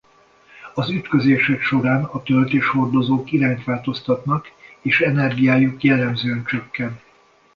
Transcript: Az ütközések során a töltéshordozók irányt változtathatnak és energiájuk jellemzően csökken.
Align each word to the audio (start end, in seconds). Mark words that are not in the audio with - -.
Az 0.73 0.89
ütközések 0.89 1.61
során 1.61 2.03
a 2.03 2.23
töltéshordozók 2.23 3.31
irányt 3.31 3.63
változtathatnak 3.63 4.47
és 4.81 5.01
energiájuk 5.01 5.83
jellemzően 5.83 6.43
csökken. 6.45 6.99